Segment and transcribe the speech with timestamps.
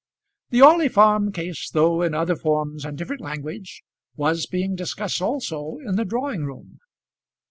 [0.49, 3.83] The Orley Farm Case, though in other forms and different language,
[4.15, 6.79] was being discussed also in the drawing room.